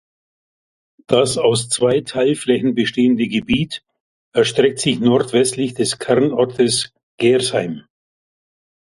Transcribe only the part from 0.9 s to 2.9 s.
Das aus zwei Teilflächen